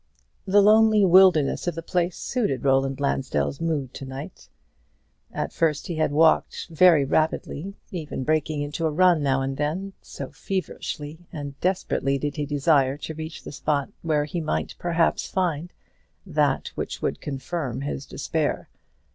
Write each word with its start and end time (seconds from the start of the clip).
The 0.47 0.63
lonely 0.63 1.05
wildness 1.05 1.67
of 1.67 1.75
the 1.75 1.83
place 1.83 2.17
suited 2.17 2.63
Roland 2.65 2.99
Lansdell's 2.99 3.61
mood 3.61 3.93
to 3.93 4.03
night. 4.03 4.49
At 5.31 5.53
first 5.53 5.85
he 5.85 5.97
had 5.97 6.11
walked 6.11 6.69
very 6.71 7.05
rapidly, 7.05 7.75
even 7.91 8.23
breaking 8.23 8.63
into 8.63 8.87
a 8.87 8.91
run 8.91 9.21
now 9.21 9.43
and 9.43 9.57
then; 9.57 9.93
so 10.01 10.31
feverishly 10.31 11.27
and 11.31 11.53
desperately 11.59 12.17
did 12.17 12.35
he 12.37 12.47
desire 12.47 12.97
to 12.97 13.13
reach 13.13 13.43
the 13.43 13.51
spot 13.51 13.91
where 14.01 14.25
he 14.25 14.41
might 14.41 14.73
perhaps 14.79 15.27
find 15.29 15.71
that 16.25 16.69
which 16.69 16.99
would 17.03 17.21
confirm 17.21 17.81
his 17.81 18.07
despair. 18.07 18.69